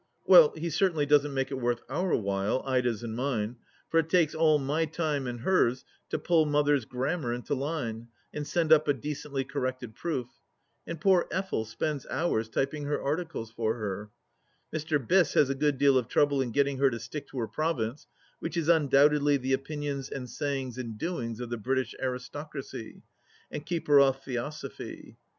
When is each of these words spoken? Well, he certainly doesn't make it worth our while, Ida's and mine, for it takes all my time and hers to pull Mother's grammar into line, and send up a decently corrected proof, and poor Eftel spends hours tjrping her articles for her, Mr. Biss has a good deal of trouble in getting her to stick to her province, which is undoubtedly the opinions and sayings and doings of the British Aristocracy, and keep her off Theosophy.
Well, 0.25 0.51
he 0.57 0.71
certainly 0.71 1.05
doesn't 1.05 1.31
make 1.31 1.51
it 1.51 1.59
worth 1.61 1.83
our 1.87 2.15
while, 2.15 2.63
Ida's 2.65 3.03
and 3.03 3.15
mine, 3.15 3.57
for 3.87 3.99
it 3.99 4.09
takes 4.09 4.33
all 4.33 4.57
my 4.57 4.85
time 4.85 5.27
and 5.27 5.41
hers 5.41 5.85
to 6.09 6.17
pull 6.17 6.47
Mother's 6.47 6.85
grammar 6.85 7.31
into 7.35 7.53
line, 7.53 8.07
and 8.33 8.47
send 8.47 8.73
up 8.73 8.87
a 8.87 8.93
decently 8.95 9.43
corrected 9.43 9.93
proof, 9.93 10.25
and 10.87 10.99
poor 10.99 11.27
Eftel 11.31 11.67
spends 11.67 12.07
hours 12.07 12.49
tjrping 12.49 12.85
her 12.85 12.99
articles 12.99 13.51
for 13.51 13.75
her, 13.75 14.09
Mr. 14.73 14.97
Biss 14.97 15.35
has 15.35 15.51
a 15.51 15.53
good 15.55 15.77
deal 15.77 15.99
of 15.99 16.07
trouble 16.07 16.41
in 16.41 16.49
getting 16.49 16.79
her 16.79 16.89
to 16.89 16.99
stick 16.99 17.27
to 17.27 17.37
her 17.37 17.47
province, 17.47 18.07
which 18.39 18.57
is 18.57 18.69
undoubtedly 18.69 19.37
the 19.37 19.53
opinions 19.53 20.09
and 20.09 20.27
sayings 20.27 20.79
and 20.79 20.97
doings 20.97 21.39
of 21.39 21.51
the 21.51 21.57
British 21.57 21.93
Aristocracy, 22.01 23.03
and 23.51 23.67
keep 23.67 23.85
her 23.85 23.99
off 23.99 24.25
Theosophy. 24.25 25.19